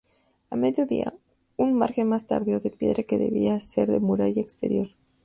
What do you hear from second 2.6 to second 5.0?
piedra que debía hacer de muralla exterior.